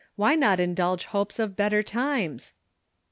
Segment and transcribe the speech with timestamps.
[0.15, 2.53] Why not indulge hopes of better times?"